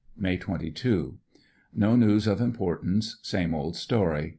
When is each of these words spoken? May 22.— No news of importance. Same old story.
May 0.17 0.35
22.— 0.35 1.17
No 1.75 1.95
news 1.95 2.25
of 2.25 2.41
importance. 2.41 3.19
Same 3.21 3.53
old 3.53 3.75
story. 3.75 4.29